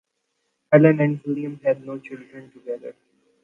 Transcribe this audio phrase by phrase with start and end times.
[0.71, 2.95] Helen and William had no children together.